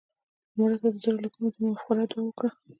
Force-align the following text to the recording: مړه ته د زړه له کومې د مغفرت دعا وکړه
مړه 0.57 0.77
ته 0.81 0.87
د 0.93 0.97
زړه 1.03 1.17
له 1.23 1.29
کومې 1.33 1.49
د 1.53 1.57
مغفرت 1.69 2.09
دعا 2.11 2.21
وکړه 2.25 2.49